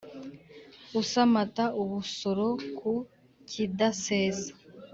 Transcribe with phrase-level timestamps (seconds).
[1.01, 2.91] Usamata ubusoro ku
[3.49, 4.51] kidasesa